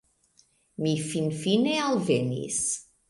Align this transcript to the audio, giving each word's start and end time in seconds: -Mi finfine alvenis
-Mi 0.85 0.93
finfine 1.11 1.77
alvenis 1.91 2.61